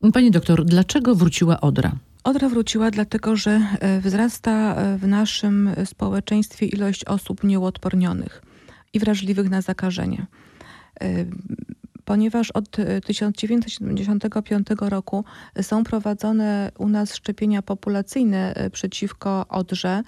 Pani 0.00 0.30
doktor, 0.30 0.64
dlaczego 0.64 1.14
wróciła 1.14 1.60
odra? 1.60 1.92
Odra 2.24 2.48
wróciła 2.48 2.90
dlatego, 2.90 3.36
że 3.36 3.60
e, 3.80 4.00
wzrasta 4.00 4.74
e, 4.74 4.98
w 4.98 5.06
naszym 5.06 5.70
społeczeństwie 5.84 6.66
ilość 6.66 7.04
osób 7.04 7.44
nieodpornionych 7.44 8.42
i 8.92 8.98
wrażliwych 8.98 9.50
na 9.50 9.62
zakażenie. 9.62 10.26
E, 11.00 11.24
ponieważ 12.04 12.50
od 12.50 12.76
1975 13.04 14.66
roku 14.80 15.24
są 15.62 15.84
prowadzone 15.84 16.72
u 16.78 16.88
nas 16.88 17.14
szczepienia 17.14 17.62
populacyjne 17.62 18.54
przeciwko 18.72 19.46
odrze, 19.48 20.02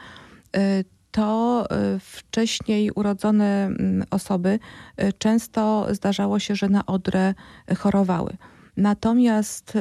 to 1.11 1.67
wcześniej 2.01 2.91
urodzone 2.91 3.67
mm, 3.67 4.05
osoby 4.11 4.59
często 5.19 5.87
zdarzało 5.91 6.39
się, 6.39 6.55
że 6.57 6.69
na 6.69 6.87
odrę 6.87 7.35
chorowały. 7.79 8.37
Natomiast 8.81 9.79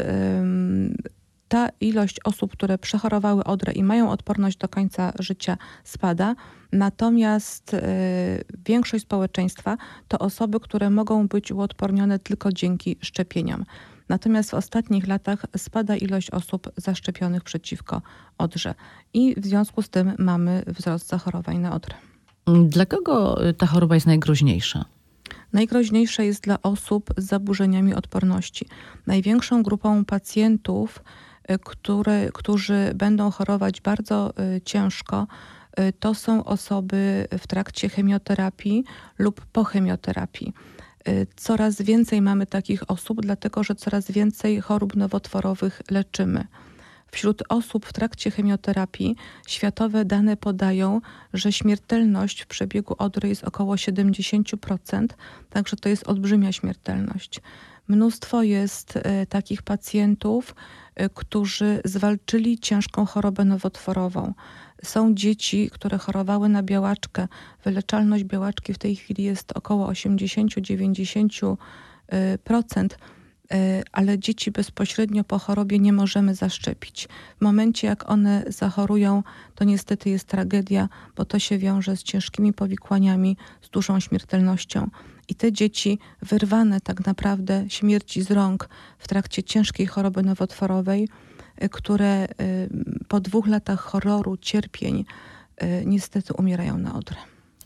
ta 1.47 1.69
ilość 1.81 2.19
osób, 2.23 2.51
które 2.51 2.77
przechorowały 2.77 3.43
odrę 3.43 3.73
i 3.73 3.83
mają 3.83 4.11
odporność 4.11 4.57
do 4.57 4.67
końca 4.67 5.13
życia 5.19 5.57
spada, 5.83 6.35
natomiast 6.71 7.73
y, 7.73 7.79
większość 8.65 9.03
społeczeństwa 9.03 9.77
to 10.07 10.19
osoby, 10.19 10.59
które 10.59 10.89
mogą 10.89 11.27
być 11.27 11.51
uodpornione 11.51 12.19
tylko 12.19 12.51
dzięki 12.51 12.97
szczepieniom. 13.01 13.65
Natomiast 14.09 14.51
w 14.51 14.53
ostatnich 14.53 15.07
latach 15.07 15.45
spada 15.57 15.95
ilość 15.95 16.31
osób 16.31 16.71
zaszczepionych 16.77 17.43
przeciwko 17.43 18.01
odrze 18.37 18.73
i 19.13 19.41
w 19.41 19.45
związku 19.45 19.81
z 19.81 19.89
tym 19.89 20.13
mamy 20.19 20.63
wzrost 20.67 21.07
zachorowań 21.07 21.57
na 21.57 21.73
odrę. 21.75 21.95
Dla 22.65 22.85
kogo 22.85 23.39
ta 23.57 23.65
choroba 23.65 23.95
jest 23.95 24.07
najgroźniejsza? 24.07 24.85
Najgroźniejsze 25.53 26.25
jest 26.25 26.43
dla 26.43 26.61
osób 26.61 27.13
z 27.17 27.25
zaburzeniami 27.25 27.93
odporności. 27.93 28.65
Największą 29.07 29.63
grupą 29.63 30.05
pacjentów 30.05 31.03
Y, 31.51 31.59
które, 31.59 32.29
którzy 32.33 32.91
będą 32.95 33.31
chorować 33.31 33.81
bardzo 33.81 34.33
y, 34.57 34.61
ciężko, 34.61 35.27
y, 35.79 35.93
to 35.99 36.15
są 36.15 36.43
osoby 36.43 37.27
w 37.39 37.47
trakcie 37.47 37.89
chemioterapii 37.89 38.83
lub 39.19 39.45
po 39.45 39.63
chemioterapii. 39.63 40.53
Coraz 41.35 41.81
więcej 41.81 42.21
mamy 42.21 42.45
takich 42.45 42.91
osób, 42.91 43.21
dlatego 43.21 43.63
że 43.63 43.75
coraz 43.75 44.11
więcej 44.11 44.61
chorób 44.61 44.95
nowotworowych 44.95 45.81
leczymy. 45.91 46.47
Wśród 47.11 47.43
osób 47.49 47.85
w 47.85 47.93
trakcie 47.93 48.31
chemioterapii 48.31 49.15
światowe 49.47 50.05
dane 50.05 50.37
podają, 50.37 51.01
że 51.33 51.51
śmiertelność 51.51 52.41
w 52.41 52.47
przebiegu 52.47 52.95
odry 52.97 53.29
jest 53.29 53.43
około 53.43 53.75
70%, 53.75 55.07
także 55.49 55.77
to 55.77 55.89
jest 55.89 56.09
olbrzymia 56.09 56.51
śmiertelność. 56.51 57.41
Mnóstwo 57.89 58.43
jest 58.43 58.97
e, 58.97 59.25
takich 59.25 59.61
pacjentów, 59.61 60.55
e, 60.95 61.09
którzy 61.09 61.81
zwalczyli 61.85 62.59
ciężką 62.59 63.05
chorobę 63.05 63.45
nowotworową. 63.45 64.33
Są 64.83 65.15
dzieci, 65.15 65.69
które 65.73 65.97
chorowały 65.97 66.49
na 66.49 66.63
białaczkę. 66.63 67.27
Wyleczalność 67.63 68.23
białaczki 68.23 68.73
w 68.73 68.77
tej 68.77 68.95
chwili 68.95 69.23
jest 69.23 69.51
około 69.51 69.87
80-90%, 69.87 71.57
e, 72.07 72.97
ale 73.91 74.19
dzieci 74.19 74.51
bezpośrednio 74.51 75.23
po 75.23 75.39
chorobie 75.39 75.79
nie 75.79 75.93
możemy 75.93 76.35
zaszczepić. 76.35 77.07
W 77.37 77.41
momencie, 77.41 77.87
jak 77.87 78.09
one 78.09 78.43
zachorują, 78.47 79.23
to 79.55 79.63
niestety 79.63 80.09
jest 80.09 80.27
tragedia, 80.27 80.89
bo 81.15 81.25
to 81.25 81.39
się 81.39 81.57
wiąże 81.57 81.97
z 81.97 82.03
ciężkimi 82.03 82.53
powikłaniami, 82.53 83.37
z 83.61 83.69
dużą 83.69 83.99
śmiertelnością. 83.99 84.89
I 85.27 85.35
te 85.35 85.51
dzieci 85.51 85.99
wyrwane 86.21 86.81
tak 86.81 87.05
naprawdę 87.05 87.65
śmierci 87.67 88.21
z 88.21 88.31
rąk 88.31 88.69
w 88.97 89.07
trakcie 89.07 89.43
ciężkiej 89.43 89.87
choroby 89.87 90.23
nowotworowej, 90.23 91.09
y, 91.63 91.69
które 91.69 92.25
y, 92.25 92.69
po 93.07 93.19
dwóch 93.19 93.47
latach 93.47 93.79
horroru, 93.79 94.37
cierpień, 94.37 95.05
niestety 95.85 96.33
umierają 96.33 96.77
na 96.77 96.95
odrę. 96.95 97.17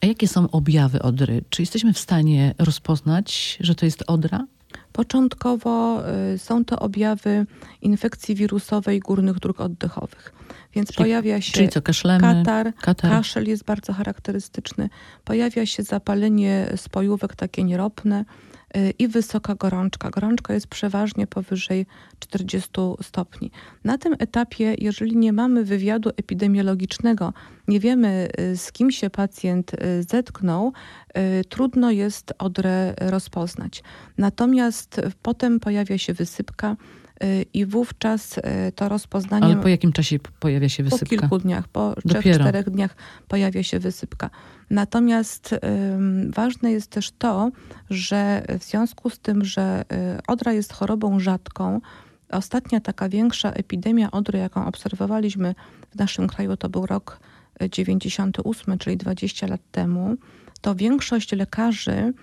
A 0.01 0.05
jakie 0.05 0.27
są 0.27 0.51
objawy 0.51 1.01
odry? 1.01 1.43
Czy 1.49 1.61
jesteśmy 1.61 1.93
w 1.93 1.99
stanie 1.99 2.55
rozpoznać, 2.59 3.57
że 3.59 3.75
to 3.75 3.85
jest 3.85 4.03
odra? 4.07 4.45
Początkowo 4.93 6.03
są 6.37 6.65
to 6.65 6.79
objawy 6.79 7.45
infekcji 7.81 8.35
wirusowej 8.35 8.99
górnych 8.99 9.39
dróg 9.39 9.61
oddechowych. 9.61 10.33
Więc 10.73 10.87
czyli, 10.87 10.97
pojawia 10.97 11.41
się 11.41 11.51
czyli 11.51 11.69
co, 11.69 11.81
kaszlemy, 11.81 12.21
katar, 12.21 12.73
katar, 12.75 13.11
kaszel 13.11 13.47
jest 13.47 13.63
bardzo 13.63 13.93
charakterystyczny. 13.93 14.89
Pojawia 15.23 15.65
się 15.65 15.83
zapalenie 15.83 16.73
spojówek 16.75 17.35
takie 17.35 17.63
nieropne 17.63 18.25
y, 18.77 18.93
i 18.99 19.07
wysoka 19.07 19.55
gorączka. 19.55 20.09
Gorączka 20.09 20.53
jest 20.53 20.67
przeważnie 20.67 21.27
powyżej 21.27 21.85
40 22.19 22.69
stopni. 23.01 23.51
Na 23.83 23.97
tym 23.97 24.15
etapie, 24.19 24.75
jeżeli 24.77 25.17
nie 25.17 25.33
mamy 25.33 25.63
wywiadu 25.63 26.09
epidemiologicznego, 26.09 27.33
nie 27.67 27.79
wiemy 27.79 28.29
y, 28.39 28.57
z 28.57 28.71
kim 28.71 28.91
się 28.91 29.09
pacjent 29.09 29.73
y, 29.73 30.03
zetknął, 30.03 30.73
trudno 31.49 31.91
jest 31.91 32.33
odrę 32.39 32.93
rozpoznać. 32.97 33.83
Natomiast 34.17 35.01
potem 35.21 35.59
pojawia 35.59 35.97
się 35.97 36.13
wysypka, 36.13 36.75
i 37.53 37.65
wówczas 37.65 38.37
y, 38.37 38.41
to 38.75 38.89
rozpoznanie... 38.89 39.45
Ale 39.45 39.55
po 39.55 39.67
jakim 39.67 39.91
czasie 39.91 40.19
pojawia 40.39 40.69
się 40.69 40.83
wysypka? 40.83 41.05
Po 41.05 41.09
kilku 41.09 41.39
dniach, 41.39 41.67
po 41.67 41.95
trzech, 42.07 42.35
czterech 42.35 42.69
dniach 42.69 42.95
pojawia 43.27 43.63
się 43.63 43.79
wysypka. 43.79 44.29
Natomiast 44.69 45.55
ważne 46.29 46.71
jest 46.71 46.89
też 46.89 47.11
to, 47.11 47.51
że 47.89 48.43
w 48.59 48.63
związku 48.63 49.09
z 49.09 49.19
tym, 49.19 49.45
że 49.45 49.83
y, 50.17 50.21
odra 50.27 50.53
jest 50.53 50.73
chorobą 50.73 51.19
rzadką, 51.19 51.81
ostatnia 52.29 52.79
taka 52.79 53.09
większa 53.09 53.51
epidemia 53.51 54.11
odry, 54.11 54.39
jaką 54.39 54.65
obserwowaliśmy 54.65 55.55
w 55.91 55.95
naszym 55.95 56.27
kraju, 56.27 56.57
to 56.57 56.69
był 56.69 56.85
rok 56.85 57.19
98, 57.71 58.77
czyli 58.77 58.97
20 58.97 59.47
lat 59.47 59.61
temu, 59.71 60.15
to 60.63 60.75
większość 60.75 61.31
lekarzy 61.31 62.13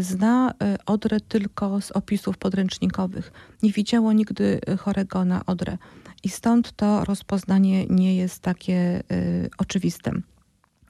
zna 0.00 0.54
e, 0.62 0.76
odrę 0.86 1.20
tylko 1.20 1.80
z 1.80 1.90
opisów 1.90 2.38
podręcznikowych. 2.38 3.32
Nie 3.62 3.72
widziało 3.72 4.12
nigdy 4.12 4.60
e, 4.66 4.76
chorego 4.76 5.24
na 5.24 5.46
odrę. 5.46 5.78
I 6.22 6.28
stąd 6.28 6.72
to 6.76 7.04
rozpoznanie 7.04 7.86
nie 7.86 8.16
jest 8.16 8.42
takie 8.42 9.02
y, 9.12 9.50
oczywiste. 9.58 10.12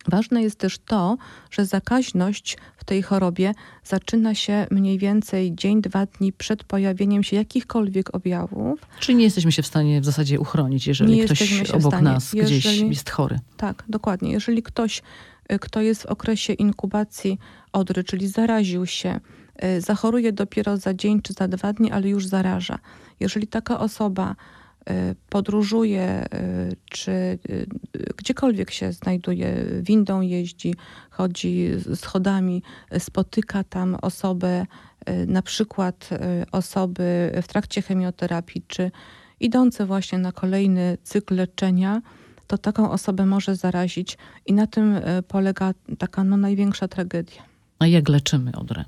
Ważne 0.09 0.43
jest 0.43 0.59
też 0.59 0.79
to, 0.79 1.17
że 1.51 1.67
zakaźność 1.67 2.57
w 2.77 2.85
tej 2.85 3.03
chorobie 3.03 3.53
zaczyna 3.85 4.35
się 4.35 4.67
mniej 4.71 4.99
więcej 4.99 5.55
dzień, 5.55 5.83
dwa 5.83 6.07
dni 6.07 6.33
przed 6.33 6.65
pojawieniem 6.65 7.23
się 7.23 7.37
jakichkolwiek 7.37 8.15
objawów. 8.15 8.81
Czyli 9.01 9.19
nie 9.19 9.25
jesteśmy 9.25 9.53
się 9.53 9.63
w 9.63 9.67
stanie 9.67 10.01
w 10.01 10.05
zasadzie 10.05 10.41
uchronić, 10.41 10.87
jeżeli 10.87 11.17
nie 11.17 11.25
ktoś 11.25 11.71
obok 11.71 12.01
nas 12.01 12.33
jeżeli, 12.33 12.59
gdzieś 12.59 12.81
jest 12.81 13.11
chory. 13.11 13.39
Tak, 13.57 13.85
dokładnie. 13.89 14.33
Jeżeli 14.33 14.63
ktoś 14.63 15.03
Y, 15.03 15.40
kto 15.59 15.81
jest 15.81 16.03
w 16.03 16.07
okresie 16.07 16.53
inkubacji 16.53 17.39
odry, 17.73 18.05
czyli 18.05 18.29
zaraził 18.29 18.87
się, 18.87 19.21
y, 19.65 19.81
zachoruje 19.81 20.33
dopiero 20.33 20.77
za 20.77 20.95
dzień 20.95 21.23
czy 21.23 21.33
za 21.33 21.49
dwa 21.49 21.73
dni, 21.73 21.91
ale 21.91 22.09
już 22.09 22.27
zaraża. 22.27 22.79
Jeżeli 23.21 23.47
taka 23.47 23.81
osoba 23.81 24.37
y, 24.91 25.15
podróżuje, 25.29 26.27
czy 26.91 27.39
gdziekolwiek 28.17 28.71
się 28.71 28.93
znajduje, 28.93 29.65
windą 29.83 30.21
jeździ, 30.21 30.75
chodzi 31.11 31.71
schodami, 31.95 32.63
spotyka 32.99 33.65
tam 33.65 33.97
osobę, 34.03 34.67
na 35.27 35.43
przykład 35.43 36.11
osoby 36.53 37.33
w 37.43 37.49
trakcie 37.49 37.83
chemioterapii, 37.83 38.63
czy 38.67 38.91
idące 39.41 39.87
właśnie 39.87 40.19
na 40.19 40.33
kolejny 40.33 40.99
cykl 41.03 41.35
leczenia, 41.35 42.03
to 42.51 42.59
taką 42.59 42.91
osobę 42.91 43.27
może 43.27 43.57
zarazić 43.57 44.19
i 44.47 44.53
na 44.53 44.67
tym 44.67 44.95
e, 44.95 45.23
polega 45.23 45.75
taka 45.99 46.25
no, 46.25 46.37
największa 46.37 46.89
tragedia. 46.89 47.43
A 47.79 47.87
jak 47.87 48.09
leczymy 48.09 48.53
odrę? 48.53 48.85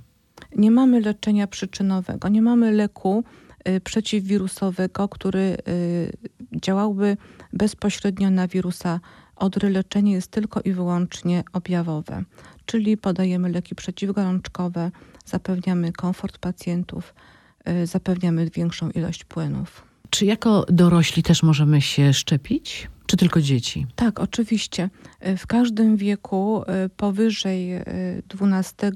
Nie 0.57 0.71
mamy 0.71 1.01
leczenia 1.01 1.47
przyczynowego, 1.47 2.29
nie 2.29 2.43
mamy 2.43 2.73
leku 2.73 3.25
y, 3.69 3.81
przeciwwirusowego, 3.81 5.09
który 5.09 5.57
y, 5.69 6.13
działałby 6.53 7.17
bezpośrednio 7.53 8.31
na 8.31 8.49
wirusa 8.49 9.01
odry. 9.37 9.71
Leczenie 9.71 10.13
jest 10.13 10.31
tylko 10.31 10.61
i 10.61 10.73
wyłącznie 10.73 11.45
objawowe, 11.53 12.25
czyli 12.67 12.97
podajemy 12.97 13.49
leki 13.49 13.75
przeciwgorączkowe, 13.75 14.91
zapewniamy 15.25 15.93
komfort 15.93 16.39
pacjentów, 16.39 17.15
zapewniamy 17.85 18.51
większą 18.51 18.91
ilość 18.91 19.25
płynów. 19.25 19.83
Czy 20.11 20.27
jako 20.27 20.65
dorośli 20.69 21.23
też 21.23 21.43
możemy 21.43 21.81
się 21.81 22.13
szczepić? 22.13 22.89
Czy 23.13 23.17
tylko 23.17 23.41
dzieci? 23.41 23.87
Tak, 23.95 24.21
oczywiście. 24.21 24.91
W 25.37 25.47
każdym 25.47 25.97
wieku 25.97 26.63
e, 26.67 26.89
powyżej 26.89 27.71
12 28.29 28.93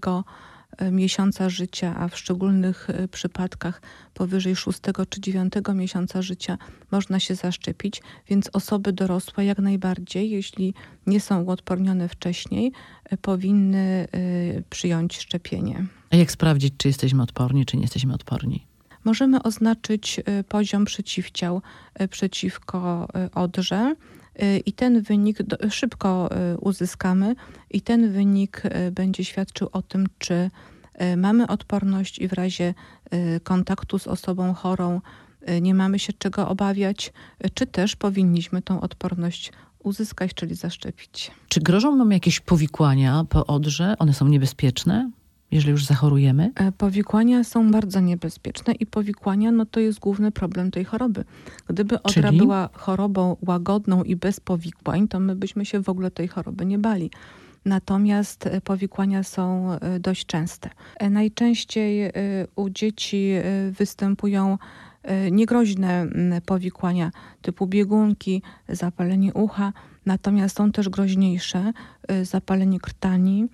e, 0.79 0.91
miesiąca 0.91 1.49
życia, 1.49 1.97
a 1.99 2.09
w 2.09 2.19
szczególnych 2.19 2.91
e, 2.91 3.09
przypadkach 3.09 3.83
powyżej 4.15 4.57
6 4.57 4.79
czy 5.09 5.21
9 5.21 5.53
miesiąca 5.75 6.23
życia 6.23 6.59
można 6.91 7.21
się 7.21 7.35
zaszczepić, 7.35 8.03
więc 8.29 8.51
osoby 8.53 8.93
dorosłe 8.93 9.45
jak 9.45 9.59
najbardziej, 9.59 10.31
jeśli 10.31 10.75
nie 11.07 11.21
są 11.21 11.43
uodpornione 11.43 12.09
wcześniej, 12.09 12.73
powinny 13.23 14.09
przyjąć 14.71 15.19
szczepienie. 15.19 15.87
A 16.11 16.17
jak 16.17 16.31
sprawdzić, 16.31 16.75
czy 16.77 16.89
jesteśmy 16.89 17.23
odporni, 17.23 17.67
czy 17.67 17.77
nie 17.77 17.83
jesteśmy 17.83 18.15
odporni? 18.15 18.67
Możemy 19.07 19.43
oznaczyć 19.43 20.19
y, 20.19 20.45
poziom 20.45 20.85
przeciwciał 20.85 21.63
y, 22.03 22.09
przeciwko 22.09 23.09
y, 23.27 23.35
odrze 23.35 23.95
i 24.67 24.73
ten 24.73 25.03
wynik 25.03 25.39
szybko 25.71 26.31
uzyskamy 26.61 27.35
i 27.71 27.81
ten 27.81 28.13
wynik 28.13 28.63
będzie 28.93 29.25
świadczył 29.25 29.69
o 29.73 29.83
tym, 29.83 30.07
czy 30.19 30.51
mamy 31.17 31.47
odporność 31.47 32.19
i 32.19 32.29
w 32.29 32.33
razie 32.33 32.75
kontaktu 33.43 33.99
z 33.99 34.07
osobą 34.07 34.55
chorą 34.55 35.01
nie 35.61 35.75
mamy 35.75 35.99
się 35.99 36.13
czego 36.13 36.49
obawiać, 36.49 37.13
czy 37.55 37.67
też 37.67 37.97
powinniśmy 37.97 38.63
tą 38.63 38.81
odporność 38.81 39.53
uzyskać, 39.79 40.35
czyli 40.35 40.55
zaszczepić. 40.55 41.31
Czy 41.49 41.61
grożą 41.61 41.97
nam 41.97 42.13
jakieś 42.13 42.41
powikłania 42.41 43.25
po 43.29 43.47
odrze? 43.47 43.95
One 43.99 44.15
są 44.15 44.29
niebezpieczne, 44.29 45.11
jeżeli 45.51 45.71
już 45.71 45.85
zachorujemy? 45.85 46.53
E, 46.55 46.73
Powikłania 46.73 47.45
są 47.45 47.71
bardzo 47.71 48.01
niebezpieczne 48.01 48.75
i 48.75 48.87
powikłania 48.87 49.53
no 49.53 49.67
to 49.67 49.81
jest 49.81 49.99
główny 49.99 50.31
problem 50.31 50.71
tej 50.71 50.85
choroby. 50.85 51.25
Gdyby 51.69 52.03
odra 52.03 52.29
Czyli? 52.29 52.39
była 52.39 52.69
chorobą 52.73 53.37
łagodną 53.47 54.03
i 54.03 54.17
bez 54.17 54.41
powikłań, 54.41 55.09
to 55.09 55.21
my 55.21 55.37
byśmy 55.37 55.65
się 55.65 55.81
w 55.81 55.89
ogóle 55.89 56.11
tej 56.11 56.29
choroby 56.29 56.67
nie 56.67 56.79
bali. 56.79 57.11
Natomiast 57.65 58.47
e, 58.47 58.61
powikłania 58.61 59.23
są 59.23 59.73
e, 59.73 60.01
dość 60.01 60.27
częste. 60.27 60.71
Najczęściej 61.11 62.13
u 62.57 62.71
dzieci 62.71 63.31
występują 63.71 64.59
niegroźne 65.31 66.09
powikłania 66.47 67.11
typu 67.43 67.67
biegunki, 67.67 68.43
zapalenie 68.69 69.35
ucha, 69.35 69.73
natomiast 70.07 70.57
są 70.57 70.73
też 70.73 70.89
groźniejsze 70.89 71.73
zapalenie 72.23 72.81
krtani. 72.81 73.47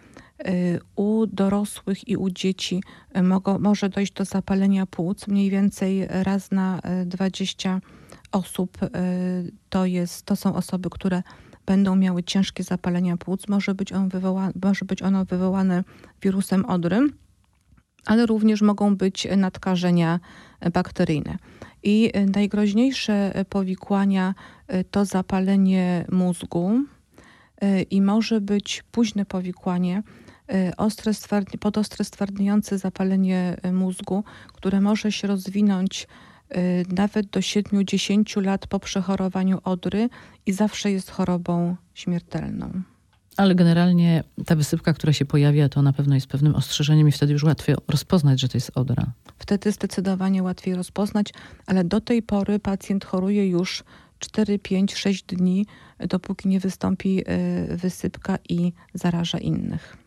Y, 0.48 0.80
U 0.96 1.26
dorosłych 1.26 2.08
i 2.08 2.16
u 2.16 2.30
dzieci 2.30 2.82
y, 3.16 3.22
mogą, 3.22 3.58
może 3.58 3.88
dojść 3.88 4.12
do 4.12 4.24
zapalenia 4.24 4.86
płuc. 4.86 5.28
Mniej 5.28 5.50
więcej 5.50 6.06
raz 6.08 6.50
na 6.50 6.80
y, 7.02 7.06
20 7.06 7.80
osób 8.32 8.82
y, 8.82 8.88
to, 9.68 9.86
jest, 9.86 10.26
to 10.26 10.36
są 10.36 10.54
osoby, 10.54 10.90
które 10.90 11.22
będą 11.66 11.96
miały 11.96 12.22
ciężkie 12.22 12.62
zapalenia 12.62 13.16
płuc. 13.16 13.48
Może 13.48 13.74
być, 13.74 13.92
on 13.92 14.08
wywoła, 14.08 14.50
może 14.62 14.84
być 14.84 15.02
ono 15.02 15.24
wywołane 15.24 15.84
wirusem 16.22 16.64
odry, 16.64 17.08
ale 18.06 18.26
również 18.26 18.62
mogą 18.62 18.96
być 18.96 19.28
nadkażenia 19.36 20.20
bakteryjne. 20.72 21.36
I 21.82 22.12
najgroźniejsze 22.34 23.44
powikłania 23.48 24.34
to 24.90 25.04
zapalenie 25.04 26.04
mózgu 26.12 26.84
i 27.90 28.02
może 28.02 28.40
być 28.40 28.84
późne 28.92 29.24
powikłanie, 29.24 30.02
ostre 30.76 31.12
stwardni- 31.12 31.58
podostre 31.58 32.04
stwardniające 32.04 32.78
zapalenie 32.78 33.56
y, 33.66 33.72
mózgu, 33.72 34.24
które 34.52 34.80
może 34.80 35.12
się 35.12 35.28
rozwinąć 35.28 36.06
y, 36.56 36.84
nawet 36.88 37.26
do 37.26 37.40
7-10 37.40 38.42
lat 38.42 38.66
po 38.66 38.80
przechorowaniu 38.80 39.58
odry 39.64 40.08
i 40.46 40.52
zawsze 40.52 40.90
jest 40.90 41.10
chorobą 41.10 41.76
śmiertelną. 41.94 42.82
Ale 43.36 43.54
generalnie 43.54 44.24
ta 44.46 44.56
wysypka, 44.56 44.92
która 44.92 45.12
się 45.12 45.24
pojawia, 45.24 45.68
to 45.68 45.82
na 45.82 45.92
pewno 45.92 46.14
jest 46.14 46.26
pewnym 46.26 46.54
ostrzeżeniem 46.54 47.08
i 47.08 47.12
wtedy 47.12 47.32
już 47.32 47.42
łatwiej 47.42 47.76
rozpoznać, 47.88 48.40
że 48.40 48.48
to 48.48 48.56
jest 48.56 48.70
odra. 48.74 49.12
Wtedy 49.38 49.72
zdecydowanie 49.72 50.42
łatwiej 50.42 50.74
rozpoznać, 50.74 51.32
ale 51.66 51.84
do 51.84 52.00
tej 52.00 52.22
pory 52.22 52.58
pacjent 52.58 53.04
choruje 53.04 53.48
już 53.48 53.84
4, 54.18 54.58
5, 54.58 54.94
6 54.94 55.22
dni, 55.22 55.66
dopóki 56.08 56.48
nie 56.48 56.60
wystąpi 56.60 57.24
y, 57.72 57.76
wysypka 57.76 58.38
i 58.48 58.72
zaraża 58.94 59.38
innych. 59.38 60.01